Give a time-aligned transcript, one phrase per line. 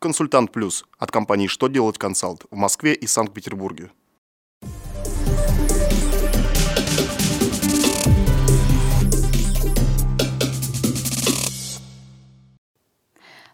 [0.00, 3.90] Консультант Плюс от компании «Что делать консалт» в Москве и Санкт-Петербурге.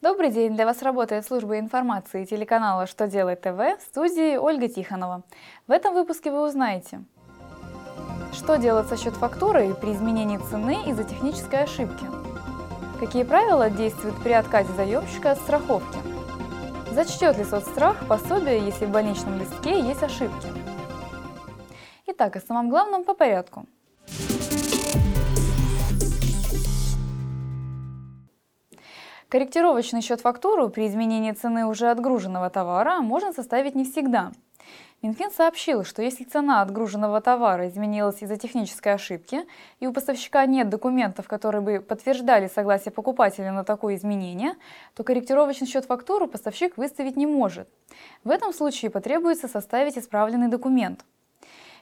[0.00, 0.54] Добрый день!
[0.54, 5.24] Для вас работает служба информации телеканала «Что делает ТВ» в студии Ольга Тихонова.
[5.66, 7.02] В этом выпуске вы узнаете,
[8.32, 12.06] что делать со счет фактуры при изменении цены из-за технической ошибки,
[13.00, 15.98] какие правила действуют при отказе заемщика от страховки,
[16.98, 20.48] зачтет ли соцстрах пособие, если в больничном листке есть ошибки.
[22.08, 23.66] Итак, о самом главном по порядку–
[29.28, 34.32] Корректировочный счет фактуру при изменении цены уже отгруженного товара можно составить не всегда.
[35.02, 39.44] Минфин сообщил, что если цена отгруженного товара изменилась из-за технической ошибки,
[39.80, 44.54] и у поставщика нет документов, которые бы подтверждали согласие покупателя на такое изменение,
[44.94, 47.68] то корректировочный счет фактуру поставщик выставить не может.
[48.24, 51.04] В этом случае потребуется составить исправленный документ–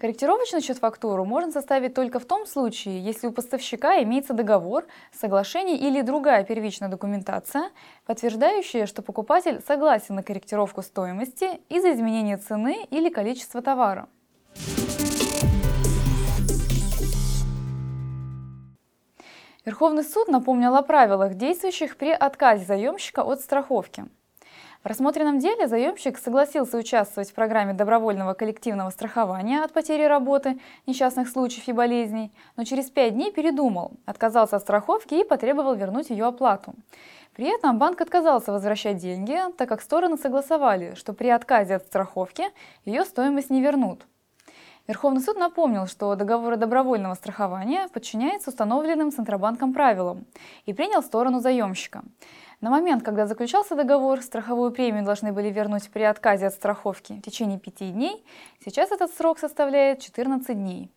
[0.00, 5.76] Корректировочный счет фактуру можно составить только в том случае, если у поставщика имеется договор, соглашение
[5.76, 7.70] или другая первичная документация,
[8.06, 14.08] подтверждающая, что покупатель согласен на корректировку стоимости из-за изменения цены или количества товара.
[19.66, 24.06] Верховный суд напомнил о правилах, действующих при отказе заемщика от страховки.
[24.82, 31.28] В рассмотренном деле заемщик согласился участвовать в программе добровольного коллективного страхования от потери работы, несчастных
[31.28, 36.26] случаев и болезней, но через пять дней передумал, отказался от страховки и потребовал вернуть ее
[36.26, 36.74] оплату.
[37.34, 42.44] При этом банк отказался возвращать деньги, так как стороны согласовали, что при отказе от страховки
[42.84, 44.06] ее стоимость не вернут.
[44.90, 50.26] Верховный суд напомнил, что договор добровольного страхования подчиняется установленным Центробанком правилам
[50.66, 52.02] и принял сторону заемщика.
[52.60, 57.22] На момент, когда заключался договор, страховую премию должны были вернуть при отказе от страховки в
[57.22, 58.22] течение пяти дней.
[58.62, 60.90] Сейчас этот срок составляет 14 дней.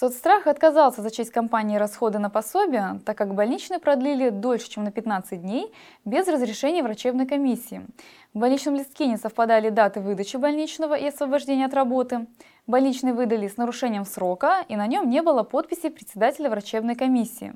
[0.00, 5.42] Соцстрах отказался зачесть компании расходы на пособие, так как больничные продлили дольше, чем на 15
[5.42, 5.74] дней,
[6.06, 7.82] без разрешения врачебной комиссии.
[8.32, 12.26] В больничном листке не совпадали даты выдачи больничного и освобождения от работы.
[12.66, 17.52] Больничный выдали с нарушением срока, и на нем не было подписи председателя врачебной комиссии.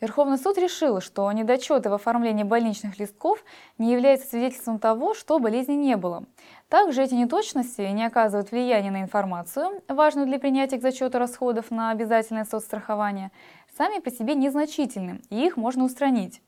[0.00, 3.44] Верховный суд решил, что недочеты в оформлении больничных листков
[3.76, 6.24] не являются свидетельством того, что болезни не было.
[6.70, 11.90] Также эти неточности не оказывают влияния на информацию, важную для принятия к зачету расходов на
[11.90, 13.30] обязательное соцстрахование,
[13.76, 16.40] сами по себе незначительны, и их можно устранить.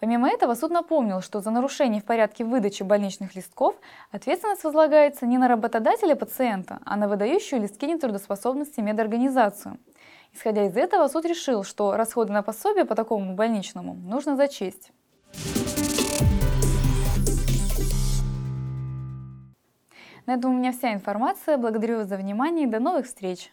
[0.00, 3.76] Помимо этого, суд напомнил, что за нарушение в порядке выдачи больничных листков
[4.12, 9.76] ответственность возлагается не на работодателя пациента, а на выдающую листки нетрудоспособности медорганизацию–
[10.32, 14.92] Исходя из этого, суд решил, что расходы на пособие по такому больничному нужно зачесть.
[20.26, 21.56] На этом у меня вся информация.
[21.56, 23.50] Благодарю вас за внимание и до новых встреч!